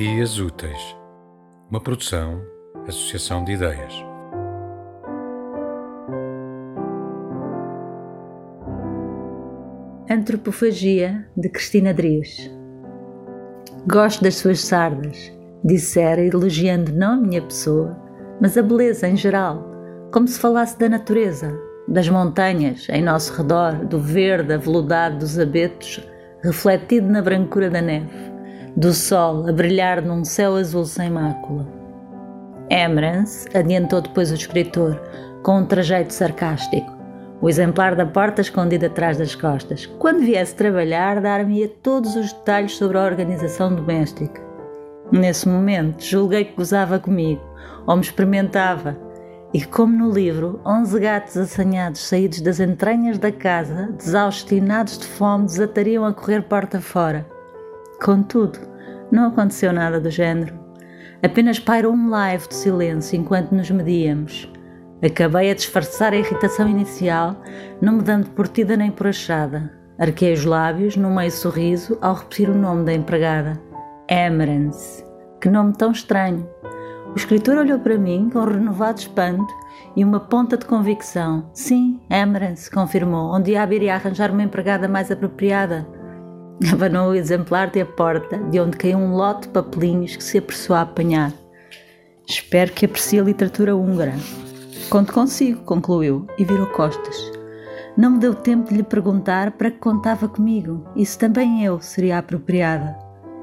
[0.00, 0.96] Dias Úteis,
[1.68, 2.40] uma produção,
[2.86, 3.92] associação de ideias.
[10.08, 12.48] Antropofagia de Cristina Drios.
[13.88, 15.32] Gosto das suas sardas,
[15.64, 18.00] dissera elogiando não a minha pessoa,
[18.40, 19.68] mas a beleza em geral,
[20.12, 21.52] como se falasse da natureza,
[21.88, 26.00] das montanhas em nosso redor, do verde aveludado dos abetos
[26.44, 28.37] refletido na brancura da neve,
[28.78, 31.66] do sol a brilhar num céu azul sem mácula.
[32.70, 35.02] Emerance, adiantou depois o escritor,
[35.42, 36.96] com um trajeto sarcástico,
[37.40, 39.84] o exemplar da porta escondido atrás das costas.
[39.98, 44.40] Quando viesse trabalhar, dar-me-ia todos os detalhes sobre a organização doméstica.
[45.10, 47.42] Nesse momento, julguei que gozava comigo,
[47.84, 48.96] ou me experimentava,
[49.52, 55.46] e como no livro, onze gatos assanhados saídos das entranhas da casa, desaustinados de fome,
[55.46, 57.26] desatariam a correr porta fora.
[58.02, 58.58] Contudo,
[59.10, 60.54] não aconteceu nada do género.
[61.22, 64.50] Apenas pairou um live de silêncio enquanto nos medíamos.
[65.04, 67.36] Acabei a disfarçar a irritação inicial,
[67.80, 69.72] não me dando por tida nem por achada.
[69.98, 73.60] Arquei os lábios, num meio sorriso, ao repetir o nome da empregada.
[74.08, 75.04] Emerence.
[75.40, 76.48] Que nome tão estranho.
[77.12, 79.52] O escritor olhou para mim com renovado espanto
[79.96, 81.50] e uma ponta de convicção.
[81.52, 83.34] Sim, Emerence, confirmou.
[83.36, 85.86] Um dia iria arranjar uma empregada mais apropriada.
[86.72, 90.38] Abanou o exemplar de a porta, de onde caiu um lote de papelinhos que se
[90.38, 91.32] apressou a apanhar.
[92.26, 94.14] Espero que aprecie a literatura húngara.
[94.90, 97.30] Conto consigo, concluiu, e virou costas.
[97.96, 101.80] Não me deu tempo de lhe perguntar para que contava comigo e se também eu
[101.80, 102.96] seria apropriada,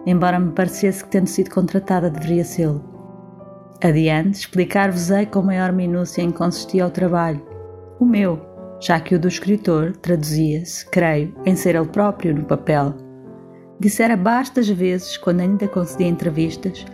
[0.06, 2.84] embora me parecesse que, tendo sido contratada, deveria sê-lo.
[3.84, 7.42] Adiante, explicar-vos-ei com maior minúcia em que consistia o trabalho.
[8.00, 8.40] O meu,
[8.80, 13.05] já que o do escritor traduzia-se, creio, em ser ele próprio no papel.
[13.80, 16.86] Dissera bastas vezes, quando ainda concedia entrevistas,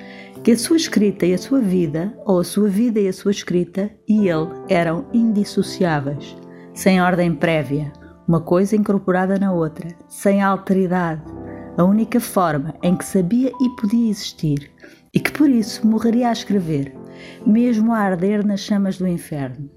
[0.44, 3.32] que a sua escrita e a sua vida, ou a sua vida e a sua
[3.32, 6.36] escrita, e ele eram indissociáveis,
[6.74, 7.94] sem ordem prévia,
[8.28, 11.22] uma coisa incorporada na outra, sem alteridade,
[11.78, 14.72] a única forma em que sabia e podia existir,
[15.14, 16.96] e que por isso morreria a escrever,
[17.46, 19.70] mesmo a arder nas chamas do inferno.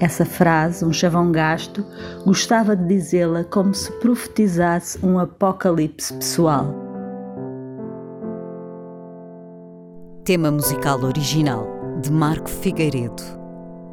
[0.00, 1.84] Essa frase, um chavão gasto,
[2.24, 6.72] gostava de dizê-la como se profetizasse um apocalipse pessoal.
[10.24, 11.66] Tema musical original
[12.00, 13.22] de Marco Figueiredo,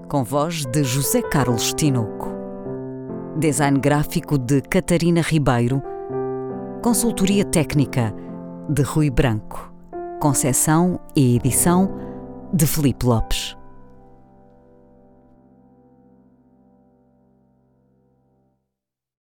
[0.08, 2.30] com voz de José Carlos Tinoco.
[3.38, 5.82] Design gráfico de Catarina Ribeiro.
[6.84, 8.14] Consultoria técnica
[8.70, 9.74] de Rui Branco.
[10.22, 11.90] Concessão e edição
[12.54, 13.55] de Felipe Lopes.